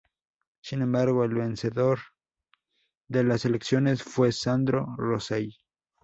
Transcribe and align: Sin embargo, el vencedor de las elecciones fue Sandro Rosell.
Sin 0.63 0.81
embargo, 0.81 1.23
el 1.25 1.35
vencedor 1.35 1.99
de 3.07 3.23
las 3.23 3.45
elecciones 3.45 4.01
fue 4.01 4.31
Sandro 4.31 4.95
Rosell. 4.97 5.53